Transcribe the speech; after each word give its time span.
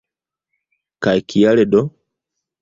Kaj 1.07 1.13
kial 1.35 1.63
do? 1.75 1.83